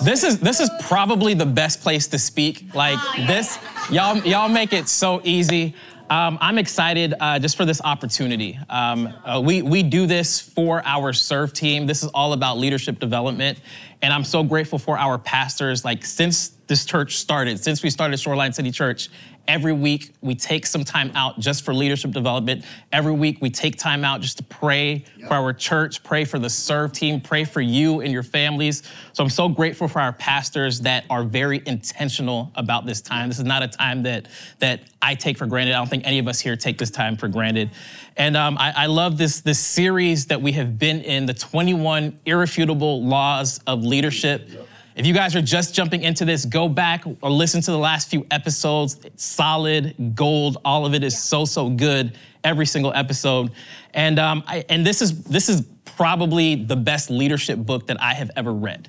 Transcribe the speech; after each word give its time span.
This 0.00 0.24
is 0.24 0.38
this 0.38 0.60
is 0.60 0.70
probably 0.82 1.34
the 1.34 1.46
best 1.46 1.80
place 1.82 2.08
to 2.08 2.18
speak. 2.18 2.74
Like 2.74 2.98
this, 3.26 3.58
y'all 3.90 4.16
y'all 4.18 4.48
make 4.48 4.72
it 4.72 4.88
so 4.88 5.20
easy. 5.24 5.74
Um, 6.10 6.36
I'm 6.42 6.58
excited 6.58 7.14
uh, 7.18 7.38
just 7.38 7.56
for 7.56 7.64
this 7.64 7.80
opportunity. 7.82 8.58
Um, 8.68 9.14
uh, 9.24 9.40
we 9.42 9.62
we 9.62 9.82
do 9.82 10.06
this 10.06 10.40
for 10.40 10.82
our 10.84 11.12
serve 11.12 11.52
team. 11.52 11.86
This 11.86 12.02
is 12.02 12.10
all 12.10 12.32
about 12.32 12.58
leadership 12.58 12.98
development, 12.98 13.58
and 14.02 14.12
I'm 14.12 14.24
so 14.24 14.42
grateful 14.42 14.78
for 14.78 14.98
our 14.98 15.18
pastors. 15.18 15.84
Like 15.84 16.04
since 16.04 16.50
this 16.66 16.84
church 16.84 17.16
started, 17.16 17.62
since 17.62 17.82
we 17.82 17.90
started 17.90 18.18
Shoreline 18.18 18.52
City 18.52 18.70
Church, 18.70 19.08
Every 19.48 19.72
week, 19.72 20.14
we 20.20 20.34
take 20.34 20.66
some 20.66 20.84
time 20.84 21.10
out 21.14 21.40
just 21.40 21.64
for 21.64 21.74
leadership 21.74 22.12
development. 22.12 22.64
Every 22.92 23.12
week, 23.12 23.38
we 23.40 23.50
take 23.50 23.76
time 23.76 24.04
out 24.04 24.20
just 24.20 24.36
to 24.38 24.44
pray 24.44 25.04
yep. 25.16 25.28
for 25.28 25.34
our 25.34 25.52
church, 25.52 26.02
pray 26.04 26.24
for 26.24 26.38
the 26.38 26.48
serve 26.48 26.92
team, 26.92 27.20
pray 27.20 27.44
for 27.44 27.60
you 27.60 28.00
and 28.00 28.12
your 28.12 28.22
families. 28.22 28.82
So 29.12 29.24
I'm 29.24 29.30
so 29.30 29.48
grateful 29.48 29.88
for 29.88 30.00
our 30.00 30.12
pastors 30.12 30.80
that 30.82 31.04
are 31.10 31.24
very 31.24 31.60
intentional 31.66 32.52
about 32.54 32.86
this 32.86 33.00
time. 33.00 33.28
This 33.28 33.38
is 33.38 33.44
not 33.44 33.62
a 33.62 33.68
time 33.68 34.04
that, 34.04 34.28
that 34.60 34.80
I 35.02 35.16
take 35.16 35.36
for 35.38 35.46
granted. 35.46 35.74
I 35.74 35.78
don't 35.78 35.90
think 35.90 36.06
any 36.06 36.20
of 36.20 36.28
us 36.28 36.38
here 36.38 36.56
take 36.56 36.78
this 36.78 36.90
time 36.90 37.16
for 37.16 37.26
granted. 37.26 37.70
And 38.16 38.36
um, 38.36 38.56
I, 38.58 38.72
I, 38.76 38.86
love 38.86 39.18
this, 39.18 39.40
this 39.40 39.58
series 39.58 40.26
that 40.26 40.40
we 40.40 40.52
have 40.52 40.78
been 40.78 41.00
in, 41.00 41.26
the 41.26 41.34
21 41.34 42.20
Irrefutable 42.26 43.04
Laws 43.04 43.58
of 43.66 43.84
Leadership. 43.84 44.48
Yep. 44.48 44.68
If 44.94 45.06
you 45.06 45.14
guys 45.14 45.34
are 45.34 45.42
just 45.42 45.74
jumping 45.74 46.02
into 46.02 46.24
this, 46.24 46.44
go 46.44 46.68
back 46.68 47.04
or 47.06 47.30
listen 47.30 47.62
to 47.62 47.70
the 47.70 47.78
last 47.78 48.10
few 48.10 48.26
episodes. 48.30 48.98
It's 49.04 49.24
solid 49.24 50.14
gold. 50.14 50.58
All 50.64 50.84
of 50.84 50.94
it 50.94 51.02
is 51.02 51.18
so 51.18 51.44
so 51.44 51.70
good. 51.70 52.16
Every 52.44 52.66
single 52.66 52.92
episode, 52.92 53.52
and 53.94 54.18
um, 54.18 54.42
I, 54.46 54.64
and 54.68 54.84
this 54.84 55.00
is 55.00 55.22
this 55.24 55.48
is 55.48 55.62
probably 55.84 56.56
the 56.56 56.76
best 56.76 57.08
leadership 57.08 57.58
book 57.58 57.86
that 57.86 58.02
I 58.02 58.14
have 58.14 58.30
ever 58.36 58.52
read. 58.52 58.88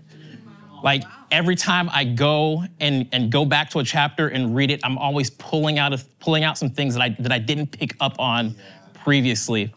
Like 0.84 1.04
every 1.32 1.56
time 1.56 1.90
I 1.92 2.04
go 2.04 2.64
and 2.80 3.08
and 3.12 3.32
go 3.32 3.46
back 3.46 3.70
to 3.72 3.80
a 3.80 3.84
chapter 3.84 4.28
and 4.28 4.56
read 4.56 4.72
it, 4.72 4.82
I'm 4.84 4.98
always 4.98 5.30
pulling 5.30 5.78
out 5.78 5.94
of 5.94 6.20
pulling 6.20 6.44
out 6.44 6.58
some 6.58 6.72
things 6.72 6.96
that 6.96 7.02
I 7.02 7.10
that 7.20 7.32
I 7.32 7.40
didn't 7.40 7.68
pick 7.68 7.96
up 8.00 8.20
on 8.20 8.56
previously. 9.04 9.74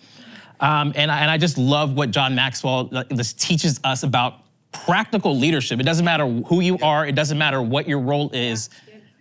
Um, 0.58 0.92
and, 0.96 1.10
I, 1.10 1.20
and 1.20 1.30
I 1.30 1.36
just 1.36 1.58
love 1.58 1.92
what 1.92 2.10
John 2.10 2.34
Maxwell 2.34 2.84
this 3.10 3.34
teaches 3.34 3.78
us 3.84 4.04
about 4.04 4.45
practical 4.84 5.36
leadership. 5.36 5.80
It 5.80 5.84
doesn't 5.84 6.04
matter 6.04 6.26
who 6.26 6.60
you 6.60 6.78
are, 6.82 7.06
it 7.06 7.14
doesn't 7.14 7.38
matter 7.38 7.62
what 7.62 7.88
your 7.88 8.00
role 8.00 8.30
is. 8.32 8.70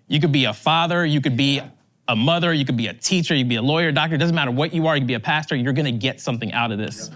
You 0.07 0.19
could 0.19 0.31
be 0.31 0.45
a 0.45 0.53
father, 0.53 1.05
you 1.05 1.21
could 1.21 1.37
be 1.37 1.61
a 2.07 2.15
mother, 2.15 2.53
you 2.53 2.65
could 2.65 2.77
be 2.77 2.87
a 2.87 2.93
teacher, 2.93 3.33
you 3.35 3.43
could 3.43 3.49
be 3.49 3.55
a 3.55 3.61
lawyer, 3.61 3.91
doctor, 3.91 4.15
it 4.15 4.19
doesn't 4.19 4.35
matter 4.35 4.51
what 4.51 4.73
you 4.73 4.87
are, 4.87 4.95
you 4.95 5.01
could 5.01 5.07
be 5.07 5.15
a 5.15 5.19
pastor, 5.19 5.55
you're 5.55 5.73
gonna 5.73 5.91
get 5.91 6.21
something 6.21 6.53
out 6.53 6.71
of 6.71 6.77
this. 6.77 7.09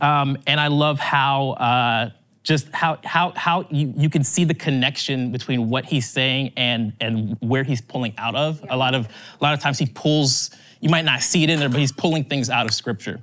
Um, 0.00 0.36
and 0.46 0.60
I 0.60 0.68
love 0.68 0.98
how 0.98 1.50
uh, 1.52 2.10
just 2.42 2.68
how 2.72 2.98
how 3.04 3.32
how 3.36 3.66
you, 3.70 3.92
you 3.96 4.08
can 4.08 4.22
see 4.24 4.44
the 4.44 4.54
connection 4.54 5.32
between 5.32 5.68
what 5.68 5.84
he's 5.84 6.08
saying 6.08 6.52
and 6.56 6.92
and 7.00 7.36
where 7.40 7.64
he's 7.64 7.80
pulling 7.80 8.14
out 8.16 8.34
of. 8.34 8.64
A 8.70 8.76
lot 8.76 8.94
of 8.94 9.06
a 9.06 9.44
lot 9.44 9.54
of 9.54 9.60
times 9.60 9.78
he 9.78 9.86
pulls, 9.86 10.50
you 10.80 10.88
might 10.88 11.04
not 11.04 11.22
see 11.22 11.42
it 11.44 11.50
in 11.50 11.58
there, 11.58 11.68
but 11.68 11.80
he's 11.80 11.92
pulling 11.92 12.24
things 12.24 12.48
out 12.48 12.66
of 12.66 12.74
scripture. 12.74 13.20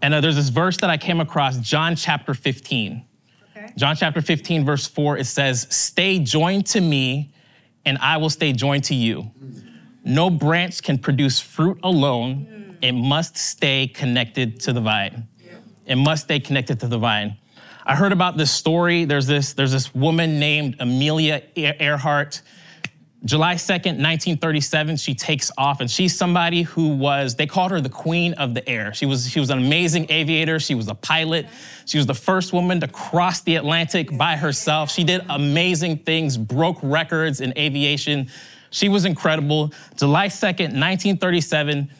And 0.00 0.14
uh, 0.14 0.20
there's 0.20 0.36
this 0.36 0.48
verse 0.48 0.76
that 0.78 0.90
I 0.90 0.96
came 0.96 1.20
across, 1.20 1.58
John 1.58 1.94
chapter 1.94 2.34
15. 2.34 3.04
John 3.76 3.96
chapter 3.96 4.20
15, 4.20 4.64
verse 4.64 4.86
4, 4.86 5.18
it 5.18 5.24
says, 5.26 5.66
Stay 5.70 6.18
joined 6.18 6.66
to 6.66 6.80
me, 6.80 7.32
and 7.84 7.98
I 7.98 8.18
will 8.18 8.30
stay 8.30 8.52
joined 8.52 8.84
to 8.84 8.94
you. 8.94 9.30
No 10.04 10.30
branch 10.30 10.82
can 10.82 10.98
produce 10.98 11.40
fruit 11.40 11.78
alone, 11.82 12.76
it 12.82 12.92
must 12.92 13.36
stay 13.36 13.86
connected 13.86 14.60
to 14.60 14.72
the 14.72 14.80
vine. 14.80 15.28
It 15.86 15.96
must 15.96 16.24
stay 16.24 16.40
connected 16.40 16.80
to 16.80 16.88
the 16.88 16.98
vine. 16.98 17.36
I 17.84 17.96
heard 17.96 18.12
about 18.12 18.36
this 18.36 18.50
story. 18.50 19.04
There's 19.04 19.26
this, 19.26 19.54
there's 19.54 19.72
this 19.72 19.94
woman 19.94 20.38
named 20.38 20.76
Amelia 20.78 21.42
Earhart. 21.56 22.42
July 23.24 23.54
2nd, 23.54 24.00
1937, 24.02 24.96
she 24.96 25.14
takes 25.14 25.52
off, 25.56 25.80
and 25.80 25.88
she's 25.88 26.16
somebody 26.16 26.62
who 26.62 26.88
was, 26.88 27.36
they 27.36 27.46
called 27.46 27.70
her 27.70 27.80
the 27.80 27.88
queen 27.88 28.34
of 28.34 28.52
the 28.52 28.68
air. 28.68 28.92
She 28.92 29.06
was, 29.06 29.30
she 29.30 29.38
was 29.38 29.48
an 29.50 29.58
amazing 29.58 30.06
aviator. 30.10 30.58
She 30.58 30.74
was 30.74 30.88
a 30.88 30.94
pilot. 30.94 31.46
She 31.86 31.98
was 31.98 32.06
the 32.06 32.14
first 32.14 32.52
woman 32.52 32.80
to 32.80 32.88
cross 32.88 33.40
the 33.42 33.54
Atlantic 33.54 34.16
by 34.18 34.34
herself. 34.34 34.90
She 34.90 35.04
did 35.04 35.24
amazing 35.28 35.98
things, 35.98 36.36
broke 36.36 36.78
records 36.82 37.40
in 37.40 37.56
aviation. 37.56 38.28
She 38.70 38.88
was 38.88 39.04
incredible. 39.04 39.72
July 39.94 40.26
2nd, 40.26 40.72
1937, 40.74 41.90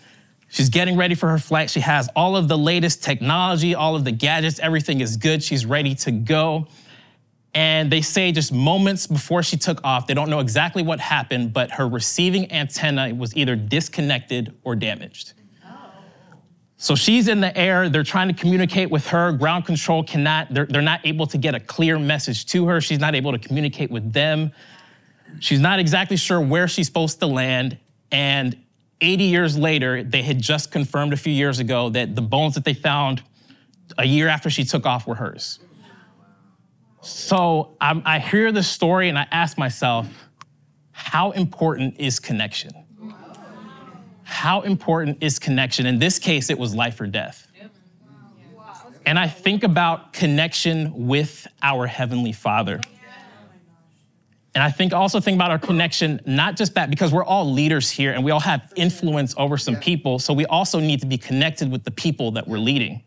she's 0.48 0.70
getting 0.70 0.96
ready 0.96 1.14
for 1.14 1.28
her 1.28 1.38
flight. 1.38 1.70
She 1.70 1.80
has 1.80 2.08
all 2.16 2.36
of 2.36 2.48
the 2.48 2.58
latest 2.58 3.04
technology, 3.04 3.76
all 3.76 3.94
of 3.94 4.04
the 4.04 4.12
gadgets, 4.12 4.58
everything 4.58 5.00
is 5.00 5.16
good. 5.16 5.40
She's 5.40 5.64
ready 5.64 5.94
to 5.96 6.10
go. 6.10 6.66
And 7.54 7.92
they 7.92 8.00
say 8.00 8.32
just 8.32 8.50
moments 8.50 9.06
before 9.06 9.42
she 9.42 9.58
took 9.58 9.84
off, 9.84 10.06
they 10.06 10.14
don't 10.14 10.30
know 10.30 10.40
exactly 10.40 10.82
what 10.82 11.00
happened, 11.00 11.52
but 11.52 11.70
her 11.72 11.86
receiving 11.86 12.50
antenna 12.50 13.14
was 13.14 13.36
either 13.36 13.56
disconnected 13.56 14.54
or 14.64 14.74
damaged. 14.74 15.34
Oh. 15.66 15.70
So 16.78 16.94
she's 16.94 17.28
in 17.28 17.40
the 17.40 17.54
air, 17.56 17.90
they're 17.90 18.04
trying 18.04 18.28
to 18.28 18.34
communicate 18.34 18.90
with 18.90 19.06
her. 19.08 19.32
Ground 19.32 19.66
control 19.66 20.02
cannot, 20.02 20.52
they're, 20.54 20.64
they're 20.64 20.80
not 20.80 21.04
able 21.04 21.26
to 21.26 21.36
get 21.36 21.54
a 21.54 21.60
clear 21.60 21.98
message 21.98 22.46
to 22.46 22.66
her. 22.68 22.80
She's 22.80 22.98
not 22.98 23.14
able 23.14 23.32
to 23.32 23.38
communicate 23.38 23.90
with 23.90 24.14
them. 24.14 24.50
She's 25.38 25.60
not 25.60 25.78
exactly 25.78 26.16
sure 26.16 26.40
where 26.40 26.68
she's 26.68 26.86
supposed 26.86 27.20
to 27.20 27.26
land. 27.26 27.76
And 28.10 28.56
80 29.02 29.24
years 29.24 29.58
later, 29.58 30.02
they 30.02 30.22
had 30.22 30.40
just 30.40 30.70
confirmed 30.70 31.12
a 31.12 31.16
few 31.18 31.32
years 31.32 31.58
ago 31.58 31.90
that 31.90 32.14
the 32.14 32.22
bones 32.22 32.54
that 32.54 32.64
they 32.64 32.74
found 32.74 33.22
a 33.98 34.06
year 34.06 34.28
after 34.28 34.48
she 34.48 34.64
took 34.64 34.86
off 34.86 35.06
were 35.06 35.16
hers. 35.16 35.58
So 37.02 37.76
I'm, 37.80 38.02
i 38.06 38.18
hear 38.20 38.52
the 38.52 38.62
story 38.62 39.08
and 39.08 39.18
I 39.18 39.26
ask 39.30 39.58
myself, 39.58 40.08
how 40.92 41.32
important 41.32 41.96
is 41.98 42.20
connection? 42.20 42.72
How 44.22 44.62
important 44.62 45.18
is 45.20 45.38
connection? 45.38 45.84
In 45.84 45.98
this 45.98 46.18
case, 46.18 46.48
it 46.48 46.58
was 46.58 46.74
life 46.74 47.00
or 47.00 47.06
death. 47.06 47.48
And 49.04 49.18
I 49.18 49.26
think 49.26 49.64
about 49.64 50.12
connection 50.12 51.08
with 51.08 51.46
our 51.60 51.88
Heavenly 51.88 52.32
Father. 52.32 52.80
And 54.54 54.62
I 54.62 54.70
think 54.70 54.92
also 54.92 55.18
think 55.18 55.34
about 55.34 55.50
our 55.50 55.58
connection, 55.58 56.20
not 56.24 56.56
just 56.56 56.74
that, 56.74 56.88
because 56.88 57.12
we're 57.12 57.24
all 57.24 57.50
leaders 57.50 57.90
here 57.90 58.12
and 58.12 58.22
we 58.22 58.30
all 58.30 58.40
have 58.40 58.72
influence 58.76 59.34
over 59.36 59.56
some 59.56 59.76
people. 59.76 60.18
So 60.18 60.32
we 60.32 60.46
also 60.46 60.78
need 60.78 61.00
to 61.00 61.06
be 61.06 61.18
connected 61.18 61.72
with 61.72 61.84
the 61.84 61.90
people 61.90 62.30
that 62.32 62.46
we're 62.46 62.58
leading. 62.58 63.02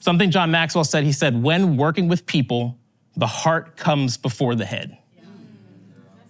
Something 0.00 0.30
John 0.30 0.50
Maxwell 0.50 0.84
said, 0.84 1.04
he 1.04 1.12
said, 1.12 1.42
when 1.42 1.76
working 1.76 2.08
with 2.08 2.24
people, 2.26 2.78
the 3.16 3.26
heart 3.26 3.76
comes 3.76 4.16
before 4.16 4.54
the 4.54 4.64
head. 4.64 4.96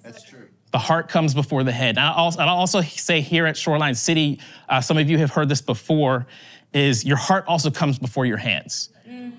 That's 0.03 0.23
true. 0.23 0.49
The 0.73 0.79
heart 0.79 1.09
comes 1.09 1.35
before 1.35 1.65
the 1.65 1.73
head. 1.73 1.91
And 1.91 2.01
I'll 2.01 2.15
also, 2.15 2.41
I'll 2.41 2.49
also 2.49 2.81
say 2.81 3.21
here 3.21 3.47
at 3.47 3.57
Shoreline 3.57 3.95
City, 3.95 4.41
uh, 4.69 4.81
some 4.81 4.99
of 4.99 5.11
you 5.11 5.19
have 5.19 5.31
heard 5.31 5.49
this 5.49 5.61
before, 5.61 6.27
is 6.73 7.05
your 7.05 7.17
heart 7.17 7.45
also 7.49 7.71
comes 7.71 7.99
before 7.99 8.27
your 8.27 8.37
hands. 8.37 8.91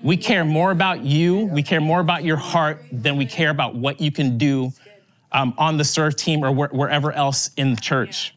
We 0.02 0.16
care 0.16 0.44
more 0.44 0.72
about 0.72 1.04
you, 1.04 1.46
we 1.46 1.62
care 1.62 1.80
more 1.80 2.00
about 2.00 2.24
your 2.24 2.36
heart 2.36 2.84
than 2.90 3.16
we 3.16 3.24
care 3.24 3.50
about 3.50 3.74
what 3.74 4.00
you 4.00 4.10
can 4.10 4.36
do 4.36 4.72
um, 5.30 5.54
on 5.56 5.76
the 5.76 5.84
serve 5.84 6.16
team 6.16 6.44
or 6.44 6.52
wh- 6.52 6.74
wherever 6.74 7.12
else 7.12 7.50
in 7.56 7.74
the 7.74 7.80
church. 7.80 8.34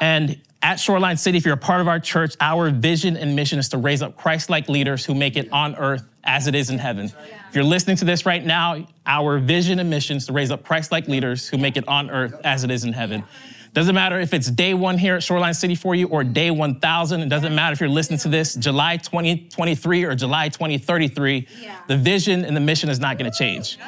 And 0.00 0.40
at 0.62 0.80
Shoreline 0.80 1.16
City, 1.16 1.38
if 1.38 1.44
you're 1.44 1.54
a 1.54 1.58
part 1.58 1.80
of 1.80 1.88
our 1.88 2.00
church, 2.00 2.34
our 2.40 2.70
vision 2.70 3.16
and 3.16 3.36
mission 3.36 3.58
is 3.58 3.68
to 3.70 3.78
raise 3.78 4.02
up 4.02 4.16
Christ 4.16 4.50
like 4.50 4.68
leaders 4.68 5.04
who 5.04 5.14
make 5.14 5.36
it 5.36 5.52
on 5.52 5.76
earth 5.76 6.02
as 6.28 6.46
it 6.46 6.54
is 6.54 6.68
in 6.68 6.78
heaven. 6.78 7.06
If 7.48 7.54
you're 7.54 7.64
listening 7.64 7.96
to 7.96 8.04
this 8.04 8.26
right 8.26 8.44
now, 8.44 8.86
our 9.06 9.38
vision 9.38 9.78
and 9.78 9.88
mission 9.88 10.18
is 10.18 10.26
to 10.26 10.34
raise 10.34 10.50
up 10.50 10.62
Christ 10.62 10.92
like 10.92 11.08
leaders 11.08 11.48
who 11.48 11.56
make 11.56 11.78
it 11.78 11.88
on 11.88 12.10
earth 12.10 12.38
as 12.44 12.64
it 12.64 12.70
is 12.70 12.84
in 12.84 12.92
heaven. 12.92 13.24
Doesn't 13.72 13.94
matter 13.94 14.20
if 14.20 14.34
it's 14.34 14.50
day 14.50 14.74
one 14.74 14.98
here 14.98 15.14
at 15.16 15.22
Shoreline 15.22 15.54
City 15.54 15.74
for 15.74 15.94
you 15.94 16.06
or 16.08 16.24
day 16.24 16.50
1000. 16.50 17.20
It 17.22 17.28
doesn't 17.30 17.54
matter 17.54 17.72
if 17.72 17.80
you're 17.80 17.88
listening 17.88 18.18
to 18.20 18.28
this 18.28 18.54
July 18.54 18.98
2023 18.98 20.04
or 20.04 20.14
July 20.14 20.50
2033. 20.50 21.48
The 21.86 21.96
vision 21.96 22.44
and 22.44 22.54
the 22.54 22.60
mission 22.60 22.90
is 22.90 23.00
not 23.00 23.18
going 23.18 23.30
to 23.30 23.36
change. 23.36 23.78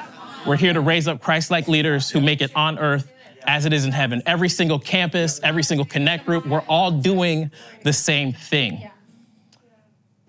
We're 0.46 0.56
here 0.56 0.72
to 0.72 0.80
raise 0.80 1.06
up 1.06 1.20
Christ 1.20 1.50
like 1.50 1.68
leaders 1.68 2.08
who 2.10 2.22
make 2.22 2.40
it 2.40 2.50
on 2.56 2.78
earth 2.78 3.12
as 3.46 3.66
it 3.66 3.74
is 3.74 3.84
in 3.84 3.92
heaven. 3.92 4.22
Every 4.24 4.48
single 4.48 4.78
campus, 4.78 5.40
every 5.42 5.62
single 5.62 5.84
connect 5.84 6.24
group, 6.24 6.46
we're 6.46 6.60
all 6.60 6.90
doing 6.90 7.50
the 7.84 7.92
same 7.92 8.32
thing. 8.32 8.90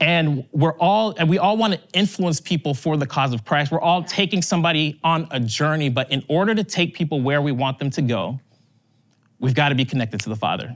And 0.02 0.46
we're 0.52 0.76
all, 0.80 1.14
and 1.18 1.30
we 1.30 1.38
all 1.38 1.56
want 1.58 1.76
to 1.76 1.80
influence 1.94 2.42
people 2.42 2.74
for 2.74 2.98
the 2.98 3.06
cause 3.06 3.34
of 3.34 3.46
Christ. 3.46 3.72
We're 3.72 3.80
all 3.80 4.04
taking 4.04 4.42
somebody 4.42 5.00
on 5.04 5.28
a 5.30 5.40
journey, 5.40 5.90
but 5.90 6.12
in 6.12 6.26
order 6.28 6.56
to 6.56 6.64
take 6.64 6.96
people 6.96 7.22
where 7.22 7.40
we 7.40 7.52
want 7.52 7.78
them 7.78 7.92
to 7.92 8.02
go, 8.02 8.40
we've 9.40 9.54
got 9.54 9.70
to 9.70 9.76
be 9.76 9.86
connected 9.86 10.20
to 10.22 10.30
the 10.30 10.36
Father. 10.36 10.76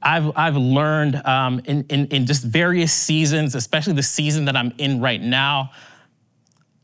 I've, 0.00 0.36
I've 0.36 0.56
learned 0.56 1.16
um, 1.26 1.62
in, 1.64 1.84
in, 1.88 2.06
in 2.06 2.26
just 2.26 2.44
various 2.44 2.92
seasons, 2.92 3.56
especially 3.56 3.94
the 3.94 4.04
season 4.04 4.44
that 4.44 4.54
I'm 4.54 4.72
in 4.78 5.00
right 5.00 5.20
now, 5.20 5.72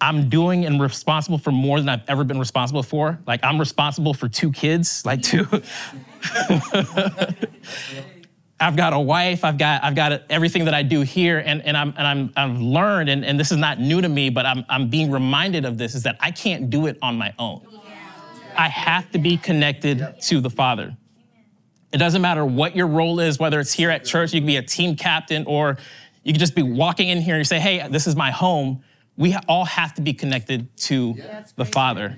I'm 0.00 0.28
doing 0.28 0.66
and 0.66 0.80
responsible 0.80 1.38
for 1.38 1.52
more 1.52 1.78
than 1.78 1.88
I've 1.88 2.08
ever 2.08 2.24
been 2.24 2.38
responsible 2.40 2.82
for. 2.82 3.20
Like, 3.28 3.44
I'm 3.44 3.58
responsible 3.60 4.12
for 4.12 4.28
two 4.28 4.50
kids, 4.50 5.04
like 5.06 5.22
two. 5.22 5.46
I've 8.60 8.76
got 8.76 8.92
a 8.92 8.98
wife, 8.98 9.44
I've 9.44 9.56
got, 9.56 9.84
I've 9.84 9.94
got 9.94 10.22
everything 10.30 10.64
that 10.64 10.74
I 10.74 10.82
do 10.82 11.02
here, 11.02 11.38
and, 11.38 11.62
and, 11.62 11.76
I'm, 11.76 11.94
and 11.96 12.06
I'm, 12.06 12.32
I've 12.36 12.60
learned, 12.60 13.08
and, 13.08 13.24
and 13.24 13.38
this 13.38 13.52
is 13.52 13.56
not 13.56 13.78
new 13.78 14.00
to 14.00 14.08
me, 14.08 14.30
but 14.30 14.46
I'm, 14.46 14.64
I'm 14.68 14.88
being 14.88 15.12
reminded 15.12 15.64
of 15.64 15.78
this, 15.78 15.94
is 15.94 16.02
that 16.02 16.16
I 16.20 16.32
can't 16.32 16.68
do 16.68 16.86
it 16.86 16.98
on 17.00 17.16
my 17.16 17.32
own. 17.38 17.64
I 18.56 18.68
have 18.68 19.10
to 19.12 19.18
be 19.18 19.36
connected 19.36 20.16
to 20.22 20.40
the 20.40 20.50
Father. 20.50 20.96
It 21.92 21.98
doesn't 21.98 22.20
matter 22.20 22.44
what 22.44 22.74
your 22.74 22.88
role 22.88 23.20
is, 23.20 23.38
whether 23.38 23.60
it's 23.60 23.72
here 23.72 23.90
at 23.90 24.04
church, 24.04 24.34
you 24.34 24.40
can 24.40 24.46
be 24.46 24.56
a 24.56 24.62
team 24.62 24.96
captain, 24.96 25.44
or 25.46 25.78
you 26.24 26.32
can 26.32 26.40
just 26.40 26.56
be 26.56 26.62
walking 26.62 27.08
in 27.08 27.20
here 27.20 27.36
and 27.36 27.46
say, 27.46 27.60
hey, 27.60 27.86
this 27.88 28.08
is 28.08 28.16
my 28.16 28.32
home. 28.32 28.82
We 29.16 29.36
all 29.46 29.64
have 29.66 29.94
to 29.94 30.02
be 30.02 30.12
connected 30.12 30.76
to 30.78 31.14
the 31.54 31.64
Father. 31.64 32.16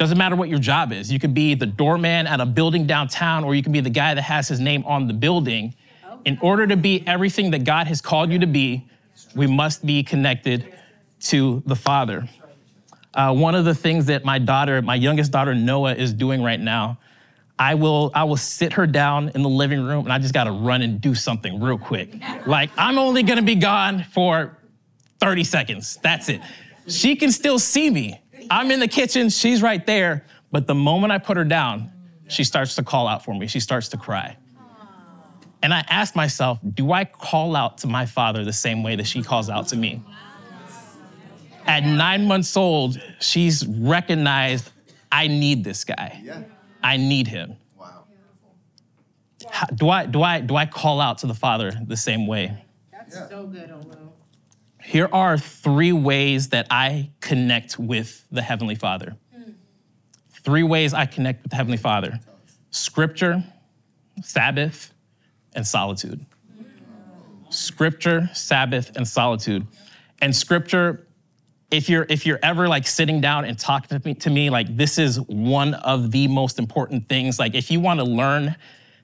Doesn't 0.00 0.16
matter 0.16 0.34
what 0.34 0.48
your 0.48 0.58
job 0.58 0.94
is. 0.94 1.12
You 1.12 1.18
could 1.18 1.34
be 1.34 1.52
the 1.54 1.66
doorman 1.66 2.26
at 2.26 2.40
a 2.40 2.46
building 2.46 2.86
downtown, 2.86 3.44
or 3.44 3.54
you 3.54 3.62
can 3.62 3.70
be 3.70 3.80
the 3.80 3.90
guy 3.90 4.14
that 4.14 4.22
has 4.22 4.48
his 4.48 4.58
name 4.58 4.82
on 4.86 5.06
the 5.06 5.12
building. 5.12 5.74
In 6.24 6.38
order 6.40 6.66
to 6.66 6.74
be 6.74 7.06
everything 7.06 7.50
that 7.50 7.64
God 7.64 7.86
has 7.86 8.00
called 8.00 8.32
you 8.32 8.38
to 8.38 8.46
be, 8.46 8.88
we 9.36 9.46
must 9.46 9.84
be 9.84 10.02
connected 10.02 10.72
to 11.24 11.62
the 11.66 11.76
Father. 11.76 12.26
Uh, 13.12 13.34
one 13.34 13.54
of 13.54 13.66
the 13.66 13.74
things 13.74 14.06
that 14.06 14.24
my 14.24 14.38
daughter, 14.38 14.80
my 14.80 14.94
youngest 14.94 15.32
daughter 15.32 15.54
Noah, 15.54 15.92
is 15.92 16.14
doing 16.14 16.42
right 16.42 16.60
now, 16.60 16.96
I 17.58 17.74
will, 17.74 18.10
I 18.14 18.24
will 18.24 18.38
sit 18.38 18.72
her 18.72 18.86
down 18.86 19.30
in 19.34 19.42
the 19.42 19.50
living 19.50 19.84
room 19.84 20.06
and 20.06 20.12
I 20.14 20.18
just 20.18 20.32
gotta 20.32 20.50
run 20.50 20.80
and 20.80 20.98
do 20.98 21.14
something 21.14 21.60
real 21.60 21.76
quick. 21.76 22.14
Like, 22.46 22.70
I'm 22.78 22.96
only 22.96 23.22
gonna 23.22 23.42
be 23.42 23.54
gone 23.54 24.04
for 24.04 24.56
30 25.18 25.44
seconds. 25.44 25.98
That's 26.02 26.30
it. 26.30 26.40
She 26.86 27.16
can 27.16 27.30
still 27.30 27.58
see 27.58 27.90
me. 27.90 28.18
I'm 28.50 28.70
in 28.70 28.80
the 28.80 28.88
kitchen, 28.88 29.30
she's 29.30 29.62
right 29.62 29.84
there. 29.86 30.26
But 30.50 30.66
the 30.66 30.74
moment 30.74 31.12
I 31.12 31.18
put 31.18 31.36
her 31.36 31.44
down, 31.44 31.92
she 32.28 32.44
starts 32.44 32.74
to 32.76 32.82
call 32.82 33.06
out 33.06 33.24
for 33.24 33.34
me. 33.34 33.46
She 33.46 33.60
starts 33.60 33.88
to 33.90 33.96
cry. 33.96 34.36
And 35.62 35.74
I 35.74 35.84
asked 35.88 36.16
myself, 36.16 36.58
do 36.74 36.90
I 36.92 37.04
call 37.04 37.54
out 37.54 37.78
to 37.78 37.86
my 37.86 38.06
father 38.06 38.44
the 38.44 38.52
same 38.52 38.82
way 38.82 38.96
that 38.96 39.06
she 39.06 39.22
calls 39.22 39.50
out 39.50 39.68
to 39.68 39.76
me? 39.76 40.02
At 41.66 41.84
nine 41.84 42.26
months 42.26 42.56
old, 42.56 43.00
she's 43.20 43.66
recognized 43.66 44.70
I 45.12 45.28
need 45.28 45.62
this 45.62 45.84
guy. 45.84 46.22
I 46.82 46.96
need 46.96 47.28
him. 47.28 47.56
Wow. 47.78 48.04
How, 49.50 49.66
do 49.66 49.88
I 49.90 50.06
do 50.06 50.22
I 50.22 50.40
do 50.40 50.56
I 50.56 50.66
call 50.66 51.00
out 51.00 51.18
to 51.18 51.26
the 51.26 51.34
Father 51.34 51.72
the 51.86 51.96
same 51.96 52.26
way? 52.26 52.64
That's 52.90 53.28
so 53.28 53.46
good, 53.46 53.70
Olu. 53.70 54.10
Here 54.82 55.08
are 55.12 55.38
three 55.38 55.92
ways 55.92 56.48
that 56.48 56.66
I 56.70 57.10
connect 57.20 57.78
with 57.78 58.24
the 58.30 58.42
Heavenly 58.42 58.74
Father. 58.74 59.16
Three 60.42 60.62
ways 60.62 60.94
I 60.94 61.06
connect 61.06 61.42
with 61.42 61.50
the 61.50 61.56
Heavenly 61.56 61.76
Father 61.76 62.18
Scripture, 62.70 63.44
Sabbath, 64.22 64.92
and 65.54 65.66
solitude. 65.66 66.24
Scripture, 67.50 68.30
Sabbath, 68.32 68.96
and 68.96 69.06
solitude. 69.06 69.66
And 70.22 70.34
Scripture, 70.34 71.06
if 71.70 71.88
you're 71.88 72.06
if 72.08 72.26
you're 72.26 72.38
ever 72.42 72.68
like 72.68 72.86
sitting 72.86 73.20
down 73.20 73.44
and 73.44 73.58
talking 73.58 73.98
to 73.98 74.08
me, 74.08 74.14
to 74.14 74.30
me 74.30 74.50
like 74.50 74.76
this 74.76 74.98
is 74.98 75.20
one 75.20 75.74
of 75.74 76.10
the 76.10 76.28
most 76.28 76.58
important 76.58 77.08
things 77.08 77.38
like 77.38 77.54
if 77.54 77.70
you 77.70 77.80
want 77.80 78.00
to 78.00 78.04
learn 78.04 78.56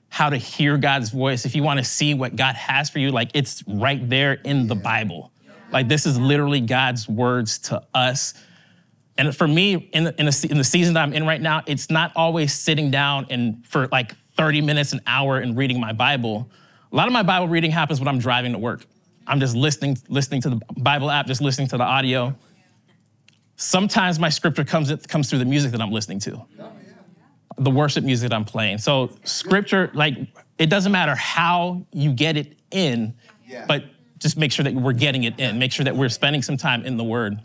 how 0.09 0.29
to 0.29 0.37
hear 0.37 0.77
God's 0.77 1.09
voice 1.09 1.45
if 1.45 1.55
you 1.55 1.63
want 1.63 1.79
to 1.79 1.83
see 1.83 2.13
what 2.13 2.35
God 2.35 2.55
has 2.55 2.89
for 2.89 2.99
you 2.99 3.11
like 3.11 3.31
it's 3.33 3.63
right 3.67 4.07
there 4.09 4.33
in 4.33 4.67
the 4.67 4.75
Bible 4.75 5.31
like 5.71 5.87
this 5.87 6.05
is 6.05 6.17
literally 6.19 6.61
God's 6.61 7.07
words 7.07 7.59
to 7.59 7.81
us. 7.93 8.33
And 9.17 9.35
for 9.35 9.47
me 9.47 9.89
in 9.93 10.05
the, 10.05 10.19
in, 10.19 10.27
the, 10.27 10.47
in 10.51 10.57
the 10.57 10.63
season 10.63 10.93
that 10.93 11.01
I'm 11.01 11.13
in 11.13 11.25
right 11.25 11.41
now 11.41 11.63
it's 11.65 11.89
not 11.89 12.11
always 12.15 12.53
sitting 12.53 12.91
down 12.91 13.25
and 13.29 13.65
for 13.65 13.87
like 13.87 14.15
30 14.35 14.61
minutes 14.61 14.93
an 14.93 15.01
hour 15.07 15.39
and 15.39 15.57
reading 15.57 15.79
my 15.79 15.91
Bible. 15.91 16.49
A 16.91 16.95
lot 16.95 17.07
of 17.07 17.13
my 17.13 17.23
Bible 17.23 17.47
reading 17.47 17.71
happens 17.71 17.99
when 17.99 18.07
I'm 18.07 18.19
driving 18.19 18.53
to 18.53 18.59
work. 18.59 18.85
I'm 19.25 19.39
just 19.39 19.55
listening 19.55 19.97
listening 20.07 20.41
to 20.41 20.49
the 20.51 20.61
Bible 20.77 21.11
app 21.11 21.25
just 21.27 21.41
listening 21.41 21.67
to 21.69 21.77
the 21.77 21.83
audio. 21.83 22.35
Sometimes 23.57 24.19
my 24.19 24.29
scripture 24.29 24.63
comes, 24.63 24.95
comes 25.07 25.29
through 25.29 25.39
the 25.39 25.45
music 25.45 25.71
that 25.71 25.81
I'm 25.81 25.91
listening 25.91 26.19
to, 26.19 26.45
the 27.57 27.71
worship 27.71 28.03
music 28.03 28.29
that 28.29 28.35
I'm 28.35 28.45
playing. 28.45 28.77
So, 28.77 29.09
scripture, 29.23 29.89
like, 29.95 30.15
it 30.59 30.69
doesn't 30.69 30.91
matter 30.91 31.15
how 31.15 31.83
you 31.91 32.13
get 32.13 32.37
it 32.37 32.55
in, 32.69 33.15
but 33.67 33.85
just 34.17 34.37
make 34.37 34.51
sure 34.51 34.63
that 34.63 34.73
we're 34.73 34.93
getting 34.93 35.23
it 35.23 35.39
in. 35.39 35.59
Make 35.59 35.71
sure 35.71 35.85
that 35.85 35.95
we're 35.95 36.09
spending 36.09 36.41
some 36.41 36.57
time 36.57 36.85
in 36.85 36.97
the 36.97 37.03
Word. 37.03 37.39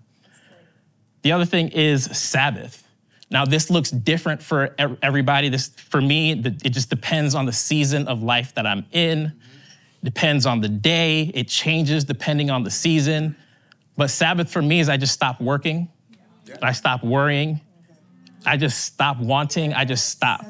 The 1.22 1.32
other 1.32 1.44
thing 1.44 1.68
is 1.68 2.04
Sabbath. 2.04 2.86
Now, 3.30 3.46
this 3.46 3.70
looks 3.70 3.90
different 3.90 4.42
for 4.42 4.74
everybody. 4.78 5.48
This, 5.48 5.68
for 5.68 6.00
me, 6.00 6.32
it 6.32 6.70
just 6.70 6.90
depends 6.90 7.34
on 7.34 7.46
the 7.46 7.52
season 7.52 8.06
of 8.06 8.22
life 8.22 8.54
that 8.54 8.66
I'm 8.66 8.84
in, 8.92 9.32
depends 10.04 10.44
on 10.44 10.60
the 10.60 10.68
day. 10.68 11.30
It 11.32 11.48
changes 11.48 12.04
depending 12.04 12.50
on 12.50 12.62
the 12.62 12.70
season. 12.70 13.36
But 13.96 14.10
Sabbath 14.10 14.50
for 14.50 14.60
me 14.60 14.80
is 14.80 14.88
I 14.88 14.98
just 14.98 15.14
stop 15.14 15.40
working, 15.40 15.88
I 16.62 16.72
stop 16.72 17.02
worrying, 17.02 17.60
I 18.44 18.56
just 18.56 18.84
stop 18.84 19.18
wanting, 19.18 19.72
I 19.72 19.84
just 19.84 20.10
stop. 20.10 20.44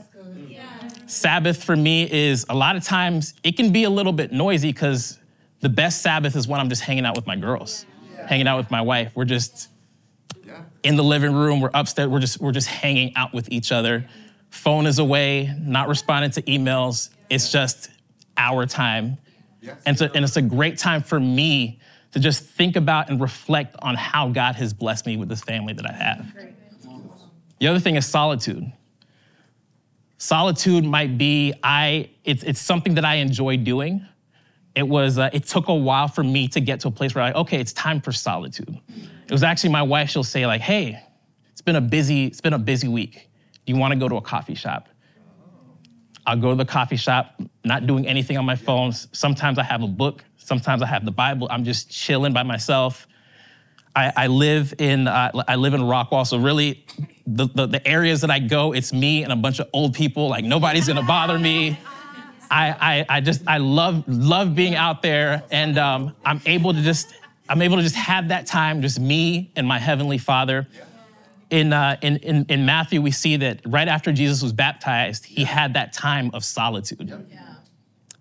Sabbath 1.06 1.62
for 1.62 1.76
me 1.76 2.10
is 2.10 2.46
a 2.48 2.54
lot 2.54 2.74
of 2.74 2.82
times 2.82 3.34
it 3.44 3.56
can 3.56 3.70
be 3.70 3.84
a 3.84 3.90
little 3.90 4.12
bit 4.12 4.32
noisy 4.32 4.72
because 4.72 5.18
the 5.62 5.68
best 5.68 6.02
Sabbath 6.02 6.36
is 6.36 6.46
when 6.46 6.60
I'm 6.60 6.68
just 6.68 6.82
hanging 6.82 7.06
out 7.06 7.16
with 7.16 7.26
my 7.26 7.36
girls, 7.36 7.86
hanging 8.26 8.46
out 8.46 8.58
with 8.58 8.70
my 8.70 8.82
wife. 8.82 9.12
We're 9.14 9.24
just 9.24 9.68
Yeah. 10.46 10.62
in 10.82 10.96
the 10.96 11.04
living 11.04 11.32
room, 11.32 11.60
we're 11.60 11.70
upstairs, 11.72 12.08
we're 12.08 12.20
just 12.20 12.40
we're 12.40 12.52
just 12.52 12.68
hanging 12.68 13.16
out 13.16 13.32
with 13.32 13.50
each 13.50 13.72
other. 13.72 14.06
Phone 14.50 14.86
is 14.86 14.98
away, 14.98 15.54
not 15.58 15.88
responding 15.88 16.30
to 16.32 16.42
emails. 16.42 17.08
It's 17.30 17.50
just 17.50 17.88
our 18.36 18.66
time. 18.66 19.16
Yeah. 19.62 19.76
And, 19.86 19.96
so, 19.96 20.10
and 20.14 20.24
it's 20.24 20.36
a 20.36 20.42
great 20.42 20.76
time 20.76 21.02
for 21.02 21.18
me 21.18 21.80
to 22.10 22.20
just 22.20 22.44
think 22.44 22.76
about 22.76 23.08
and 23.08 23.20
reflect 23.20 23.76
on 23.80 23.94
how 23.94 24.28
God 24.28 24.56
has 24.56 24.74
blessed 24.74 25.06
me 25.06 25.16
with 25.16 25.28
this 25.30 25.40
family 25.42 25.72
that 25.72 25.88
I 25.88 25.92
have. 25.92 26.34
The 27.60 27.68
other 27.68 27.78
thing 27.78 27.96
is 27.96 28.04
solitude. 28.04 28.70
Solitude 30.18 30.84
might 30.84 31.16
be 31.18 31.54
I 31.62 32.10
it's 32.24 32.42
it's 32.42 32.60
something 32.60 32.94
that 32.94 33.04
I 33.04 33.16
enjoy 33.16 33.56
doing. 33.56 34.06
It 34.74 34.88
was 34.88 35.18
uh, 35.18 35.30
it 35.32 35.44
took 35.44 35.68
a 35.68 35.74
while 35.74 36.08
for 36.08 36.24
me 36.24 36.48
to 36.48 36.60
get 36.60 36.80
to 36.80 36.88
a 36.88 36.90
place 36.90 37.14
where 37.14 37.24
I 37.24 37.32
okay, 37.32 37.60
it's 37.60 37.72
time 37.72 38.00
for 38.00 38.12
solitude. 38.12 38.78
It 38.88 39.32
was 39.32 39.42
actually 39.42 39.70
my 39.70 39.82
wife. 39.82 40.10
She'll 40.10 40.24
say 40.24 40.46
like, 40.46 40.60
"Hey, 40.60 41.02
it's 41.50 41.62
been 41.62 41.76
a 41.76 41.80
busy 41.80 42.26
it's 42.26 42.40
been 42.40 42.54
a 42.54 42.58
busy 42.58 42.88
week. 42.88 43.28
Do 43.64 43.72
you 43.72 43.78
want 43.78 43.92
to 43.92 43.98
go 43.98 44.08
to 44.08 44.16
a 44.16 44.22
coffee 44.22 44.54
shop?" 44.54 44.88
I'll 46.24 46.36
go 46.36 46.50
to 46.50 46.56
the 46.56 46.64
coffee 46.64 46.96
shop, 46.96 47.40
not 47.64 47.86
doing 47.86 48.06
anything 48.06 48.36
on 48.36 48.44
my 48.44 48.54
phone. 48.54 48.92
Sometimes 48.92 49.58
I 49.58 49.64
have 49.64 49.82
a 49.82 49.88
book. 49.88 50.24
Sometimes 50.36 50.80
I 50.80 50.86
have 50.86 51.04
the 51.04 51.10
Bible. 51.10 51.48
I'm 51.50 51.64
just 51.64 51.90
chilling 51.90 52.32
by 52.32 52.44
myself. 52.44 53.08
I, 53.94 54.12
I 54.16 54.26
live 54.28 54.72
in 54.78 55.08
uh, 55.08 55.42
I 55.46 55.56
live 55.56 55.74
in 55.74 55.82
Rockwall, 55.82 56.26
so 56.26 56.38
really, 56.38 56.86
the, 57.26 57.48
the 57.54 57.66
the 57.66 57.86
areas 57.86 58.22
that 58.22 58.30
I 58.30 58.38
go, 58.38 58.72
it's 58.72 58.92
me 58.92 59.22
and 59.22 59.32
a 59.32 59.36
bunch 59.36 59.58
of 59.58 59.68
old 59.72 59.94
people. 59.94 60.28
Like 60.28 60.44
nobody's 60.44 60.88
gonna 60.88 61.02
bother 61.02 61.38
me. 61.38 61.78
I, 62.52 62.68
I, 63.08 63.16
I 63.16 63.20
just 63.20 63.42
I 63.46 63.58
love 63.58 64.04
love 64.06 64.54
being 64.54 64.74
out 64.74 65.00
there, 65.00 65.42
and 65.50 65.78
um, 65.78 66.14
I'm 66.24 66.40
able 66.44 66.74
to 66.74 66.82
just 66.82 67.14
I'm 67.48 67.62
able 67.62 67.76
to 67.76 67.82
just 67.82 67.96
have 67.96 68.28
that 68.28 68.46
time, 68.46 68.82
just 68.82 69.00
me 69.00 69.50
and 69.56 69.66
my 69.66 69.78
heavenly 69.78 70.18
Father. 70.18 70.66
In, 71.50 71.74
uh, 71.74 71.98
in, 72.00 72.16
in, 72.18 72.46
in 72.48 72.64
Matthew, 72.64 73.02
we 73.02 73.10
see 73.10 73.36
that 73.36 73.60
right 73.66 73.86
after 73.86 74.10
Jesus 74.10 74.42
was 74.42 74.54
baptized, 74.54 75.26
he 75.26 75.44
had 75.44 75.74
that 75.74 75.92
time 75.92 76.30
of 76.32 76.46
solitude. 76.46 77.12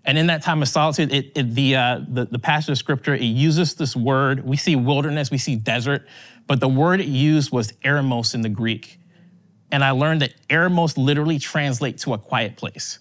And 0.03 0.17
in 0.17 0.27
that 0.27 0.43
time 0.43 0.61
of 0.61 0.67
solitude, 0.67 1.13
it, 1.13 1.31
it, 1.33 1.55
the, 1.55 1.75
uh, 1.77 2.01
the, 2.09 2.25
the 2.25 2.39
passage 2.39 2.71
of 2.71 2.77
scripture, 2.77 3.15
it 3.15 3.21
uses 3.21 3.75
this 3.75 3.95
word. 3.95 4.45
We 4.45 4.57
see 4.57 4.75
wilderness, 4.75 5.31
we 5.31 5.37
see 5.37 5.55
desert, 5.55 6.05
but 6.45 6.59
the 6.59 6.67
word 6.67 6.99
it 6.99 7.07
used 7.07 7.53
was 7.53 7.71
eremos 7.85 8.35
in 8.35 8.41
the 8.41 8.49
Greek. 8.49 8.99
And 9.71 9.81
I 9.81 9.91
learned 9.91 10.23
that 10.23 10.33
eremos 10.49 10.97
literally 10.97 11.39
translates 11.39 12.03
to 12.03 12.13
a 12.13 12.17
quiet 12.17 12.57
place. 12.57 12.99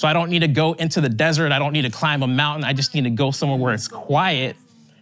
So 0.00 0.08
I 0.08 0.14
don't 0.14 0.30
need 0.30 0.38
to 0.38 0.48
go 0.48 0.72
into 0.72 1.02
the 1.02 1.10
desert, 1.10 1.52
I 1.52 1.58
don't 1.58 1.74
need 1.74 1.82
to 1.82 1.90
climb 1.90 2.22
a 2.22 2.26
mountain, 2.26 2.64
I 2.64 2.72
just 2.72 2.94
need 2.94 3.04
to 3.04 3.10
go 3.10 3.30
somewhere 3.30 3.58
where 3.58 3.74
it's 3.74 3.86
quiet. 3.86 4.56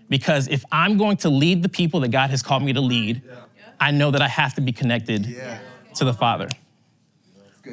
Because 0.08 0.48
if 0.48 0.64
I'm 0.72 0.98
going 0.98 1.18
to 1.18 1.28
lead 1.28 1.62
the 1.62 1.68
people 1.68 2.00
that 2.00 2.08
God 2.08 2.30
has 2.30 2.42
called 2.42 2.64
me 2.64 2.72
to 2.72 2.80
lead, 2.80 3.22
I 3.78 3.92
know 3.92 4.10
that 4.10 4.20
I 4.20 4.26
have 4.26 4.54
to 4.56 4.60
be 4.60 4.72
connected 4.72 5.24
Yeah. 5.24 5.60
to 5.94 6.04
the 6.04 6.12
Father. 6.12 6.48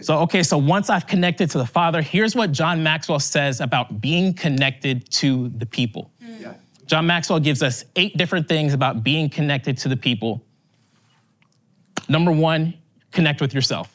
So, 0.01 0.19
okay, 0.19 0.43
so 0.43 0.59
once 0.59 0.91
I've 0.91 1.07
connected 1.07 1.49
to 1.49 1.57
the 1.57 1.65
Father, 1.65 2.03
here's 2.03 2.35
what 2.35 2.51
John 2.51 2.83
Maxwell 2.83 3.19
says 3.19 3.59
about 3.59 3.99
being 4.01 4.31
connected 4.31 5.09
to 5.13 5.49
the 5.49 5.65
people. 5.65 6.11
Yeah. 6.21 6.53
John 6.85 7.07
Maxwell 7.07 7.39
gives 7.39 7.63
us 7.63 7.85
eight 7.95 8.15
different 8.17 8.47
things 8.47 8.75
about 8.75 9.03
being 9.03 9.31
connected 9.31 9.79
to 9.79 9.89
the 9.89 9.97
people. 9.97 10.43
Number 12.07 12.31
one, 12.31 12.75
connect 13.11 13.41
with 13.41 13.55
yourself. 13.55 13.94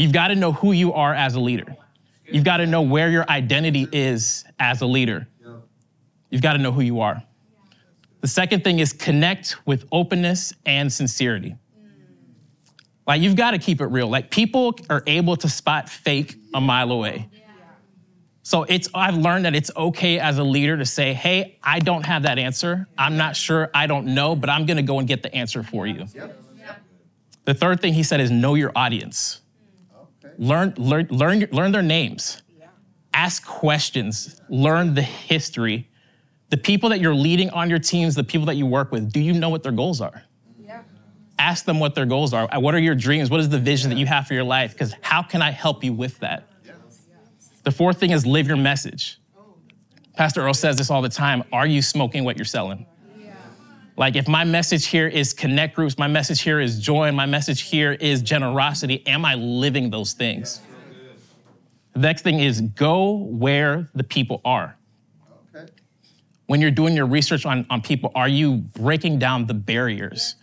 You've 0.00 0.12
got 0.12 0.28
to 0.28 0.34
know 0.34 0.52
who 0.52 0.72
you 0.72 0.94
are 0.94 1.14
as 1.14 1.34
a 1.34 1.40
leader. 1.40 1.76
You've 2.24 2.44
got 2.44 2.56
to 2.56 2.66
know 2.66 2.80
where 2.80 3.10
your 3.10 3.28
identity 3.28 3.86
is 3.92 4.46
as 4.58 4.80
a 4.80 4.86
leader. 4.86 5.28
You've 6.30 6.40
got 6.40 6.54
to 6.54 6.58
know 6.58 6.72
who 6.72 6.80
you 6.80 7.00
are. 7.00 7.22
The 8.22 8.28
second 8.28 8.64
thing 8.64 8.78
is 8.78 8.94
connect 8.94 9.56
with 9.66 9.84
openness 9.92 10.54
and 10.64 10.90
sincerity. 10.90 11.56
Like 13.06 13.20
you've 13.20 13.36
got 13.36 13.50
to 13.50 13.58
keep 13.58 13.82
it 13.82 13.86
real. 13.86 14.08
Like 14.08 14.30
people 14.30 14.74
are 14.88 15.02
able 15.06 15.36
to 15.36 15.50
spot 15.50 15.90
fake 15.90 16.34
a 16.54 16.62
mile 16.62 16.92
away. 16.92 17.28
So 18.42 18.62
it's 18.62 18.88
I've 18.94 19.16
learned 19.16 19.44
that 19.44 19.54
it's 19.54 19.70
okay 19.76 20.18
as 20.18 20.38
a 20.38 20.44
leader 20.44 20.78
to 20.78 20.86
say, 20.86 21.12
"Hey, 21.12 21.58
I 21.62 21.78
don't 21.78 22.06
have 22.06 22.22
that 22.22 22.38
answer. 22.38 22.88
I'm 22.96 23.18
not 23.18 23.36
sure. 23.36 23.70
I 23.74 23.86
don't 23.86 24.06
know, 24.14 24.34
but 24.34 24.48
I'm 24.48 24.64
going 24.64 24.78
to 24.78 24.82
go 24.82 24.98
and 24.98 25.06
get 25.06 25.22
the 25.22 25.34
answer 25.34 25.62
for 25.62 25.86
you." 25.86 26.06
The 27.44 27.54
third 27.54 27.80
thing 27.80 27.92
he 27.92 28.02
said 28.02 28.20
is 28.20 28.30
know 28.30 28.54
your 28.54 28.72
audience. 28.74 29.40
Okay. 30.34 30.44
Learn 30.44 30.74
learn 30.76 31.06
learn 31.10 31.48
learn 31.52 31.72
their 31.72 31.82
names. 31.82 32.42
Ask 33.12 33.44
questions. 33.44 34.40
Learn 34.48 34.94
the 34.94 35.02
history. 35.02 35.88
The 36.50 36.56
people 36.56 36.90
that 36.90 37.00
you're 37.00 37.14
leading 37.14 37.50
on 37.50 37.70
your 37.70 37.78
teams, 37.78 38.14
the 38.14 38.24
people 38.24 38.46
that 38.46 38.56
you 38.56 38.66
work 38.66 38.92
with, 38.92 39.12
do 39.12 39.20
you 39.20 39.32
know 39.32 39.50
what 39.50 39.62
their 39.62 39.72
goals 39.72 40.00
are? 40.00 40.24
Yeah. 40.58 40.82
Ask 41.38 41.64
them 41.64 41.80
what 41.80 41.94
their 41.94 42.06
goals 42.06 42.32
are. 42.32 42.48
What 42.60 42.74
are 42.74 42.78
your 42.80 42.94
dreams? 42.94 43.30
What 43.30 43.40
is 43.40 43.48
the 43.48 43.58
vision 43.58 43.90
that 43.90 43.96
you 43.96 44.06
have 44.06 44.26
for 44.26 44.34
your 44.34 44.44
life? 44.44 44.72
Because 44.72 44.94
how 45.00 45.22
can 45.22 45.42
I 45.42 45.50
help 45.50 45.84
you 45.84 45.92
with 45.92 46.18
that? 46.20 46.44
The 47.62 47.70
fourth 47.70 47.98
thing 47.98 48.10
is 48.10 48.24
live 48.24 48.46
your 48.48 48.56
message. 48.56 49.20
Oh. 49.38 49.54
Pastor 50.16 50.40
Earl 50.40 50.54
says 50.54 50.76
this 50.76 50.90
all 50.90 51.02
the 51.02 51.08
time. 51.08 51.44
Are 51.52 51.66
you 51.66 51.82
smoking 51.82 52.24
what 52.24 52.36
you're 52.36 52.44
selling? 52.44 52.86
Like, 54.00 54.16
if 54.16 54.26
my 54.26 54.44
message 54.44 54.86
here 54.86 55.06
is 55.06 55.34
connect 55.34 55.76
groups, 55.76 55.98
my 55.98 56.08
message 56.08 56.40
here 56.40 56.58
is 56.58 56.80
joy, 56.80 57.08
and 57.08 57.14
my 57.14 57.26
message 57.26 57.60
here 57.60 57.92
is 57.92 58.22
generosity, 58.22 59.06
am 59.06 59.26
I 59.26 59.34
living 59.34 59.90
those 59.90 60.14
things? 60.14 60.62
The 61.92 61.98
next 61.98 62.22
thing 62.22 62.40
is 62.40 62.62
go 62.62 63.12
where 63.12 63.90
the 63.94 64.02
people 64.02 64.40
are. 64.42 64.74
Okay. 65.54 65.70
When 66.46 66.62
you're 66.62 66.70
doing 66.70 66.96
your 66.96 67.04
research 67.04 67.44
on, 67.44 67.66
on 67.68 67.82
people, 67.82 68.10
are 68.14 68.26
you 68.26 68.54
breaking 68.56 69.18
down 69.18 69.44
the 69.44 69.52
barriers? 69.52 70.36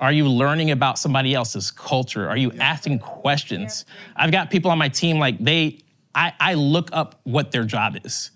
Are 0.00 0.10
you 0.10 0.26
learning 0.26 0.72
about 0.72 0.98
somebody 0.98 1.34
else's 1.34 1.70
culture? 1.70 2.28
Are 2.28 2.36
you 2.36 2.50
asking 2.58 2.98
questions? 2.98 3.84
I've 4.16 4.32
got 4.32 4.50
people 4.50 4.72
on 4.72 4.78
my 4.78 4.88
team, 4.88 5.20
like, 5.20 5.38
they, 5.38 5.84
I, 6.16 6.32
I 6.40 6.54
look 6.54 6.88
up 6.92 7.20
what 7.22 7.52
their 7.52 7.64
job 7.64 7.96
is. 8.04 8.32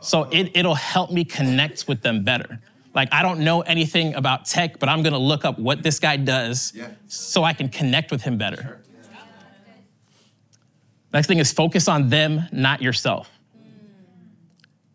So 0.00 0.22
it, 0.32 0.56
it'll 0.56 0.74
help 0.74 1.10
me 1.10 1.26
connect 1.26 1.86
with 1.86 2.00
them 2.00 2.24
better. 2.24 2.58
Like, 2.94 3.08
I 3.12 3.22
don't 3.22 3.40
know 3.40 3.60
anything 3.62 4.14
about 4.14 4.44
tech, 4.44 4.78
but 4.78 4.88
I'm 4.88 5.02
gonna 5.02 5.18
look 5.18 5.44
up 5.44 5.58
what 5.58 5.82
this 5.82 5.98
guy 5.98 6.16
does 6.16 6.72
Yeah. 6.74 6.88
so 7.08 7.42
I 7.42 7.52
can 7.52 7.68
connect 7.68 8.10
with 8.10 8.22
him 8.22 8.38
better. 8.38 8.80
Next 11.12 11.26
thing 11.28 11.38
is 11.38 11.52
focus 11.52 11.86
on 11.88 12.08
them, 12.08 12.48
not 12.50 12.82
yourself. 12.82 13.30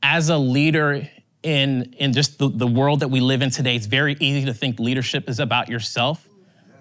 As 0.04 0.30
a 0.30 0.38
leader 0.38 1.10
in, 1.44 1.94
in 1.98 2.12
just 2.14 2.38
the, 2.40 2.50
the 2.50 2.68
world 2.68 3.02
that 3.02 3.08
we 3.10 3.22
live 3.22 3.42
in 3.42 3.50
today, 3.50 3.76
it's 3.76 3.86
very 3.86 4.18
easy 4.20 4.46
to 4.46 4.54
think 4.54 4.80
leadership 4.80 5.30
is 5.30 5.40
about 5.40 5.70
yourself, 5.70 6.28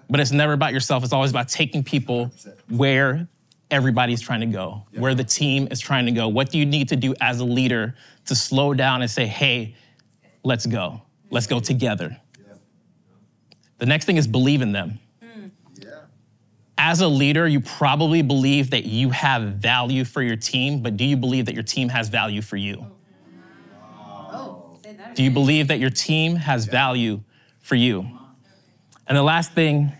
but 0.09 0.19
it's 0.19 0.31
never 0.31 0.53
about 0.53 0.73
yourself. 0.73 1.03
It's 1.03 1.13
always 1.13 1.31
about 1.31 1.47
taking 1.47 1.83
people 1.83 2.31
where 2.69 3.27
everybody's 3.71 4.19
trying 4.19 4.41
to 4.41 4.45
go, 4.45 4.85
where 4.93 5.15
the 5.15 5.23
team 5.23 5.67
is 5.71 5.79
trying 5.79 6.05
to 6.05 6.11
go. 6.11 6.27
What 6.27 6.49
do 6.49 6.57
you 6.57 6.65
need 6.65 6.89
to 6.89 6.95
do 6.97 7.13
as 7.21 7.39
a 7.39 7.45
leader 7.45 7.95
to 8.25 8.35
slow 8.35 8.73
down 8.73 9.01
and 9.01 9.09
say, 9.11 9.25
hey, 9.25 9.75
let's 10.43 10.65
go. 10.65 11.01
Let's 11.29 11.47
go 11.47 11.59
together. 11.59 12.17
The 13.77 13.85
next 13.85 14.05
thing 14.05 14.17
is 14.17 14.27
believe 14.27 14.61
in 14.61 14.73
them 14.73 14.99
Yeah. 15.81 16.01
as 16.77 16.99
a 16.99 17.07
leader, 17.07 17.47
you 17.47 17.61
probably 17.61 18.21
believe 18.21 18.71
that 18.71 18.85
you 18.85 19.11
have 19.11 19.53
value 19.53 20.03
for 20.03 20.21
your 20.21 20.35
team, 20.35 20.81
but 20.81 20.97
do 20.97 21.05
you 21.05 21.15
believe 21.15 21.45
that 21.45 21.53
your 21.53 21.63
team 21.63 21.89
has 21.89 22.09
value 22.09 22.41
for 22.41 22.57
you? 22.57 22.85
Oh, 24.31 24.77
say 24.83 24.93
that. 24.93 25.15
Do 25.15 25.23
you 25.23 25.31
believe 25.31 25.69
that 25.69 25.79
your 25.79 25.89
team 25.89 26.35
has 26.35 26.65
value 26.65 27.21
for 27.61 27.75
you? 27.75 28.05
And 29.07 29.17
the 29.17 29.23
last 29.23 29.53
thing 29.53 29.93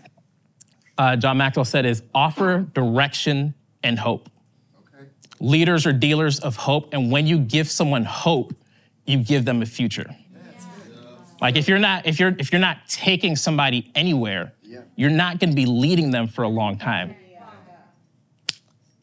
uh, 0.98 1.16
John 1.16 1.38
Maxwell 1.38 1.64
said 1.64 1.86
is 1.86 2.02
offer 2.14 2.66
direction 2.74 3.54
and 3.82 3.98
hope. 3.98 4.28
Okay. 4.94 5.06
Leaders 5.40 5.86
are 5.86 5.94
dealers 5.94 6.38
of 6.40 6.56
hope, 6.56 6.92
and 6.92 7.10
when 7.10 7.26
you 7.26 7.38
give 7.38 7.70
someone 7.70 8.04
hope, 8.04 8.52
you 9.06 9.16
give 9.24 9.46
them 9.46 9.62
a 9.62 9.66
future. 9.66 10.14
Like 11.40 11.56
if 11.56 11.68
you're 11.68 11.78
not 11.78 12.06
if 12.06 12.18
you're 12.20 12.34
if 12.38 12.52
you're 12.52 12.60
not 12.60 12.78
taking 12.88 13.34
somebody 13.36 13.90
anywhere, 13.94 14.52
Yeah. 14.62 14.80
you're 14.96 15.10
not 15.10 15.38
going 15.38 15.50
to 15.50 15.56
be 15.56 15.66
leading 15.66 16.10
them 16.10 16.28
for 16.28 16.42
a 16.42 16.48
long 16.48 16.76
time. 16.78 17.16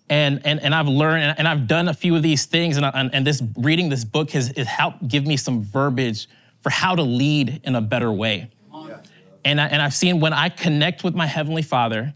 And, 0.09 0.41
and, 0.45 0.61
and 0.61 0.73
I've 0.73 0.87
learned 0.87 1.23
and- 1.23 1.39
and 1.39 1.47
I've 1.47 1.67
done 1.67 1.89
a 1.89 1.93
few 1.93 2.15
of 2.15 2.21
these 2.23 2.45
things 2.45 2.77
and, 2.77 2.85
I- 2.85 2.91
and, 2.93 3.13
and 3.13 3.27
this 3.27 3.43
reading 3.57 3.89
this 3.89 4.05
book 4.05 4.31
has, 4.31 4.53
has 4.55 4.65
helped 4.67 5.05
give 5.07 5.25
me 5.27 5.35
some 5.35 5.61
verbiage 5.63 6.29
for 6.61 6.69
how 6.69 6.95
to 6.95 7.01
lead 7.01 7.59
in 7.65 7.75
a 7.75 7.81
better 7.81 8.11
way. 8.11 8.49
Yeah. 8.73 8.97
And, 9.43 9.59
I, 9.59 9.67
and 9.67 9.81
I've 9.81 9.93
seen 9.93 10.21
when 10.21 10.31
I 10.31 10.47
connect 10.47 11.03
with 11.03 11.13
my 11.13 11.25
Heavenly 11.25 11.61
Father, 11.61 12.13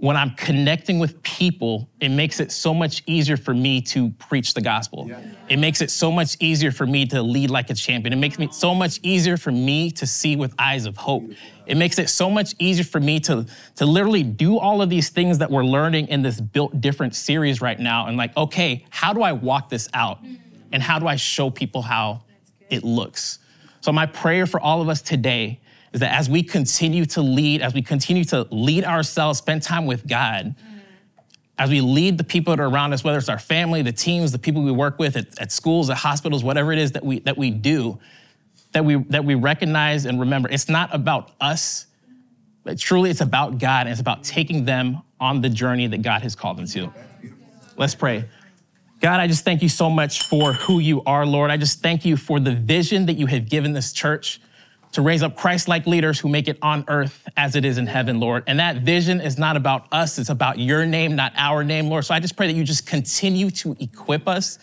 when 0.00 0.16
I'm 0.16 0.30
connecting 0.30 0.98
with 0.98 1.22
people, 1.22 1.86
it 2.00 2.08
makes 2.08 2.40
it 2.40 2.50
so 2.50 2.72
much 2.72 3.02
easier 3.06 3.36
for 3.36 3.52
me 3.52 3.82
to 3.82 4.08
preach 4.12 4.54
the 4.54 4.62
gospel. 4.62 5.06
Yeah. 5.06 5.20
It 5.50 5.58
makes 5.58 5.82
it 5.82 5.90
so 5.90 6.10
much 6.10 6.38
easier 6.40 6.72
for 6.72 6.86
me 6.86 7.04
to 7.06 7.20
lead 7.20 7.50
like 7.50 7.68
a 7.68 7.74
champion. 7.74 8.14
It 8.14 8.16
makes 8.16 8.38
it 8.38 8.54
so 8.54 8.74
much 8.74 8.98
easier 9.02 9.36
for 9.36 9.52
me 9.52 9.90
to 9.92 10.06
see 10.06 10.36
with 10.36 10.54
eyes 10.58 10.86
of 10.86 10.96
hope. 10.96 11.24
It 11.66 11.76
makes 11.76 11.98
it 11.98 12.08
so 12.08 12.30
much 12.30 12.54
easier 12.58 12.84
for 12.84 12.98
me 12.98 13.20
to, 13.20 13.44
to 13.76 13.86
literally 13.86 14.22
do 14.22 14.58
all 14.58 14.80
of 14.80 14.88
these 14.88 15.10
things 15.10 15.36
that 15.36 15.50
we're 15.50 15.64
learning 15.64 16.08
in 16.08 16.22
this 16.22 16.40
Built 16.40 16.80
Different 16.80 17.14
series 17.14 17.60
right 17.60 17.78
now. 17.78 18.06
And 18.06 18.16
like, 18.16 18.34
okay, 18.38 18.86
how 18.88 19.12
do 19.12 19.20
I 19.20 19.32
walk 19.32 19.68
this 19.68 19.86
out? 19.92 20.20
And 20.72 20.82
how 20.82 20.98
do 20.98 21.08
I 21.08 21.16
show 21.16 21.50
people 21.50 21.82
how 21.82 22.22
it 22.70 22.84
looks? 22.84 23.38
So, 23.82 23.92
my 23.92 24.06
prayer 24.06 24.46
for 24.46 24.60
all 24.60 24.80
of 24.80 24.88
us 24.88 25.02
today 25.02 25.60
is 25.92 26.00
that 26.00 26.12
as 26.12 26.30
we 26.30 26.42
continue 26.42 27.04
to 27.04 27.22
lead, 27.22 27.62
as 27.62 27.74
we 27.74 27.82
continue 27.82 28.24
to 28.24 28.46
lead 28.50 28.84
ourselves, 28.84 29.38
spend 29.38 29.62
time 29.62 29.86
with 29.86 30.06
God, 30.06 30.54
as 31.58 31.68
we 31.68 31.80
lead 31.80 32.16
the 32.16 32.24
people 32.24 32.54
that 32.54 32.62
are 32.62 32.68
around 32.68 32.92
us, 32.92 33.04
whether 33.04 33.18
it's 33.18 33.28
our 33.28 33.38
family, 33.38 33.82
the 33.82 33.92
teams, 33.92 34.32
the 34.32 34.38
people 34.38 34.62
we 34.62 34.70
work 34.72 34.98
with 34.98 35.16
at, 35.16 35.38
at 35.38 35.52
schools, 35.52 35.90
at 35.90 35.96
hospitals, 35.98 36.42
whatever 36.42 36.72
it 36.72 36.78
is 36.78 36.92
that 36.92 37.04
we 37.04 37.20
that 37.20 37.36
we 37.36 37.50
do, 37.50 37.98
that 38.72 38.84
we 38.84 38.96
that 39.10 39.24
we 39.24 39.34
recognize 39.34 40.06
and 40.06 40.18
remember, 40.20 40.48
it's 40.48 40.68
not 40.68 40.94
about 40.94 41.32
us, 41.40 41.86
but 42.64 42.78
truly 42.78 43.10
it's 43.10 43.20
about 43.20 43.58
God, 43.58 43.86
and 43.86 43.90
it's 43.90 44.00
about 44.00 44.24
taking 44.24 44.64
them 44.64 45.02
on 45.18 45.42
the 45.42 45.50
journey 45.50 45.86
that 45.88 46.02
God 46.02 46.22
has 46.22 46.34
called 46.34 46.56
them 46.56 46.66
to. 46.66 46.92
Let's 47.76 47.94
pray. 47.94 48.24
God, 49.00 49.20
I 49.20 49.26
just 49.26 49.44
thank 49.44 49.62
you 49.62 49.68
so 49.68 49.90
much 49.90 50.22
for 50.24 50.52
who 50.52 50.78
you 50.78 51.02
are, 51.04 51.26
Lord. 51.26 51.50
I 51.50 51.56
just 51.56 51.80
thank 51.80 52.04
you 52.04 52.16
for 52.16 52.38
the 52.38 52.54
vision 52.54 53.06
that 53.06 53.14
you 53.14 53.26
have 53.26 53.48
given 53.48 53.72
this 53.72 53.92
church 53.92 54.40
to 54.92 55.02
raise 55.02 55.22
up 55.22 55.36
Christ 55.36 55.68
like 55.68 55.86
leaders 55.86 56.18
who 56.18 56.28
make 56.28 56.48
it 56.48 56.58
on 56.62 56.84
earth 56.88 57.28
as 57.36 57.54
it 57.54 57.64
is 57.64 57.78
in 57.78 57.86
heaven, 57.86 58.18
Lord. 58.18 58.42
And 58.46 58.58
that 58.58 58.78
vision 58.78 59.20
is 59.20 59.38
not 59.38 59.56
about 59.56 59.86
us, 59.92 60.18
it's 60.18 60.30
about 60.30 60.58
your 60.58 60.84
name, 60.84 61.14
not 61.14 61.32
our 61.36 61.62
name, 61.62 61.88
Lord. 61.88 62.04
So 62.04 62.14
I 62.14 62.20
just 62.20 62.36
pray 62.36 62.48
that 62.48 62.54
you 62.54 62.64
just 62.64 62.86
continue 62.86 63.50
to 63.50 63.76
equip 63.78 64.26
us, 64.26 64.58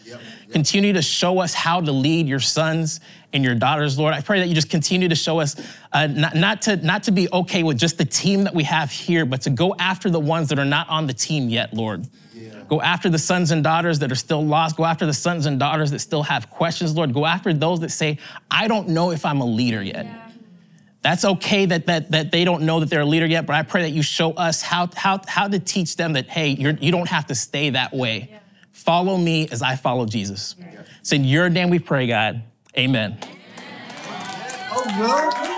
continue 0.51 0.91
to 0.93 1.01
show 1.01 1.39
us 1.39 1.53
how 1.53 1.79
to 1.79 1.91
lead 1.91 2.27
your 2.27 2.41
sons 2.41 2.99
and 3.33 3.43
your 3.43 3.55
daughters, 3.55 3.97
Lord. 3.97 4.13
I 4.13 4.21
pray 4.21 4.39
that 4.39 4.47
you 4.47 4.55
just 4.55 4.69
continue 4.69 5.07
to 5.07 5.15
show 5.15 5.39
us 5.39 5.55
uh, 5.93 6.07
not, 6.07 6.35
not, 6.35 6.61
to, 6.63 6.75
not 6.77 7.03
to 7.03 7.11
be 7.11 7.29
okay 7.31 7.63
with 7.63 7.77
just 7.77 7.97
the 7.97 8.05
team 8.05 8.43
that 8.43 8.53
we 8.53 8.63
have 8.63 8.91
here, 8.91 9.25
but 9.25 9.41
to 9.43 9.49
go 9.49 9.75
after 9.79 10.09
the 10.09 10.19
ones 10.19 10.49
that 10.49 10.59
are 10.59 10.65
not 10.65 10.89
on 10.89 11.07
the 11.07 11.13
team 11.13 11.49
yet, 11.49 11.73
Lord. 11.73 12.05
Go 12.67 12.81
after 12.81 13.09
the 13.09 13.19
sons 13.19 13.51
and 13.51 13.63
daughters 13.63 13.99
that 13.99 14.11
are 14.11 14.15
still 14.15 14.45
lost. 14.45 14.75
Go 14.75 14.85
after 14.85 15.05
the 15.05 15.13
sons 15.13 15.45
and 15.45 15.57
daughters 15.59 15.91
that 15.91 15.99
still 15.99 16.23
have 16.23 16.49
questions, 16.49 16.95
Lord. 16.95 17.13
Go 17.13 17.25
after 17.25 17.53
those 17.53 17.79
that 17.79 17.91
say, 17.91 18.17
I 18.51 18.67
don't 18.67 18.89
know 18.89 19.11
if 19.11 19.25
I'm 19.25 19.39
a 19.39 19.45
leader 19.45 19.81
yet. 19.81 20.05
That's 21.01 21.23
okay 21.23 21.65
that, 21.67 21.85
that, 21.85 22.11
that 22.11 22.31
they 22.31 22.43
don't 22.43 22.63
know 22.63 22.81
that 22.81 22.89
they're 22.89 23.01
a 23.01 23.05
leader 23.05 23.25
yet, 23.25 23.45
but 23.45 23.55
I 23.55 23.63
pray 23.63 23.83
that 23.83 23.91
you 23.91 24.01
show 24.01 24.33
us 24.33 24.61
how, 24.61 24.89
how, 24.95 25.21
how 25.27 25.47
to 25.47 25.59
teach 25.59 25.95
them 25.95 26.13
that, 26.13 26.27
hey, 26.27 26.49
you're, 26.49 26.73
you 26.73 26.91
don't 26.91 27.07
have 27.07 27.27
to 27.27 27.35
stay 27.35 27.69
that 27.69 27.93
way. 27.93 28.37
Follow 28.73 29.15
me 29.15 29.47
as 29.49 29.61
I 29.61 29.75
follow 29.75 30.05
Jesus. 30.05 30.55
It's 30.99 31.13
in 31.13 31.23
your 31.23 31.49
name 31.49 31.69
we 31.69 31.79
pray, 31.79 32.07
God. 32.07 32.43
Amen. 32.77 33.17
Oh, 34.69 35.47
no. 35.47 35.56